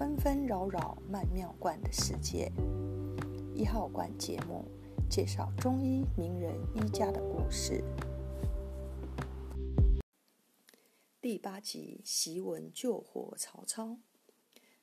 [0.00, 2.50] 纷纷扰扰曼妙观的世界。
[3.54, 4.64] 一号馆节目
[5.10, 7.84] 介绍中医名人医家的故事。
[11.20, 13.88] 第八集：檄文救火曹操。《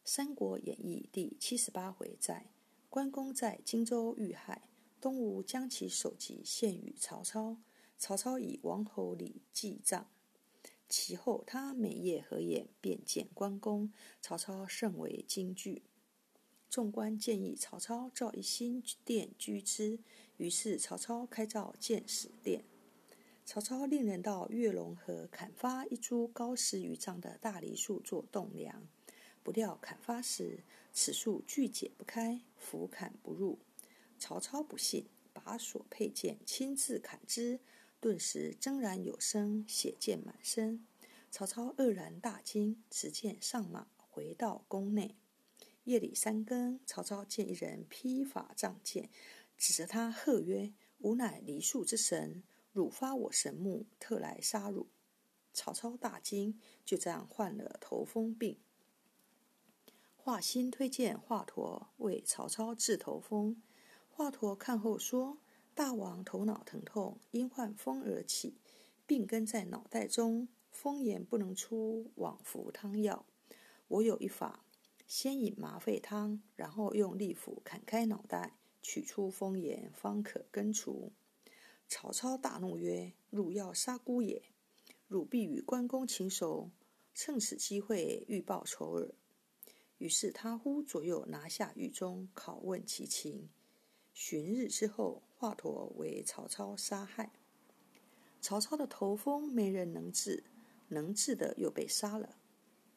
[0.05, 2.51] 三国演义》第七十八回在：
[2.87, 4.69] 关公在荆州遇害，
[5.01, 7.57] 东吴将其首级献与曹操，
[7.97, 10.05] 曹操以王侯礼祭葬。
[10.89, 13.91] 其后，他每夜合眼便见关公，
[14.21, 15.83] 曹操甚为惊惧。
[16.69, 19.99] 众官建议曹操造一新殿居之，
[20.37, 22.63] 于是曹操开造建始殿。
[23.45, 28.85] 曹操令人到月龙河砍伐一株高十余丈的大梨树做栋梁，
[29.41, 33.59] 不料砍伐时此树锯解不开，斧砍不入。
[34.19, 37.59] 曹操不信，把所佩剑亲自砍之。
[37.99, 40.85] 顿时铮然有声，血溅满身。
[41.31, 45.15] 曹操愕然大惊，持剑上马，回到宫内。
[45.85, 49.09] 夜里三更，曹操见一人披发仗剑，
[49.57, 54.87] 指着他喝曰：“吾乃梨树之神，汝发我神目，特来杀汝。”
[55.51, 58.59] 曹操大惊，就这样患了头风病。
[60.15, 63.59] 华歆推荐华佗为曹操治头风，
[64.11, 65.39] 华佗看后说。
[65.77, 68.55] 大王头脑疼痛，因患风而起，
[69.05, 73.27] 病根在脑袋中，风言不能出，往服汤药。
[73.87, 74.65] 我有一法，
[75.05, 81.11] 先饮麻沸汤，然后用利斧砍开脑袋，取出风言，方可根除。
[81.87, 84.41] 曹操大怒曰：“汝要杀孤也！
[85.07, 86.71] 汝必与关公情熟，
[87.13, 89.13] 趁此机会欲报仇耳。”
[89.99, 93.49] 于是他呼左右拿下狱中，拷问其情。
[94.19, 97.31] 旬日之后，华佗为曹操杀害。
[98.41, 100.43] 曹操的头风没人能治，
[100.87, 102.39] 能治的又被杀了。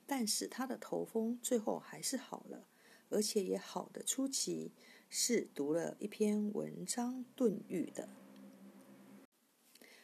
[0.06, 2.66] 但是他的头风最后还是好了，
[3.10, 4.72] 而且也好的出奇，
[5.10, 8.08] 是读了一篇文章顿愈的。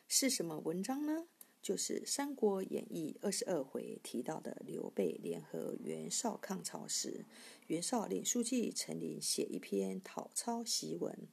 [0.06, 1.28] 是什么文章呢？
[1.66, 7.24] 就是《三国演义》二十二回提到的刘备联合袁绍抗曹时，
[7.66, 11.26] 袁绍令书记陈琳写一篇讨操檄文，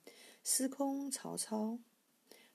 [0.43, 1.77] 司空曹操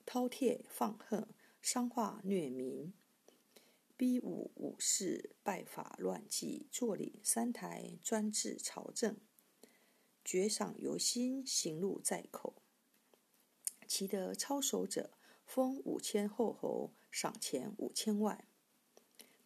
[0.05, 1.25] 饕餮放横，
[1.61, 2.91] 伤化虐民，
[3.95, 9.15] 逼武武士拜法乱纪，坐领三台，专制朝政，
[10.25, 12.61] 爵赏由心，行路在口，
[13.87, 15.11] 其得操守者。
[15.49, 18.45] 封五千后侯，赏钱五千万。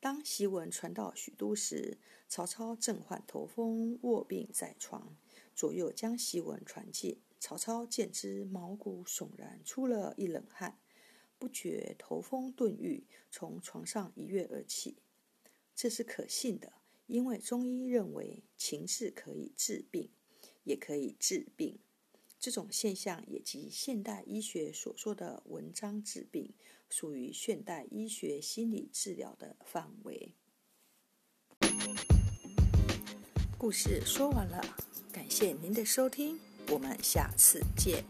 [0.01, 1.97] 当檄文传到许都时，
[2.27, 5.15] 曹操正患头风，卧病在床。
[5.55, 10.77] 左右将檄文传进，曹操见之，毛骨悚然，出了一冷汗，
[11.39, 14.97] 不觉头风顿愈，从床上一跃而起。
[15.73, 16.73] 这是可信的，
[17.07, 20.11] 因为中医认为情志可以治病，
[20.65, 21.79] 也可以治病。
[22.43, 26.53] 这种现象也即现代医学所说的“文章治病”，
[26.91, 30.33] 属于现代医学心理治疗的范围。
[33.57, 34.61] 故事说完了，
[35.09, 36.37] 感谢您的收听，
[36.67, 38.03] 我们下次见。